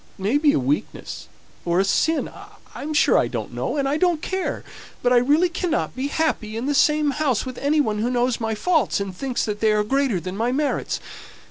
It 0.17 0.21
may 0.23 0.39
be 0.39 0.51
a 0.53 0.57
weakness, 0.59 1.27
or 1.63 1.79
a 1.79 1.83
sin, 1.85 2.27
I'm 2.73 2.91
sure 2.91 3.19
I 3.19 3.27
don't 3.27 3.53
know, 3.53 3.77
and 3.77 3.87
I 3.87 3.97
don't 3.97 4.19
care; 4.19 4.63
but 5.03 5.13
I 5.13 5.17
really 5.17 5.47
cannot 5.47 5.95
be 5.95 6.07
happy 6.07 6.57
in 6.57 6.65
the 6.65 6.73
same 6.73 7.11
house 7.11 7.45
with 7.45 7.59
any 7.59 7.79
one 7.81 7.99
who 7.99 8.09
knows 8.09 8.39
my 8.41 8.55
faults, 8.55 8.99
and 8.99 9.15
thinks 9.15 9.45
that 9.45 9.59
they 9.59 9.71
are 9.71 9.83
greater 9.83 10.19
than 10.19 10.35
my 10.35 10.51
merits. 10.51 10.99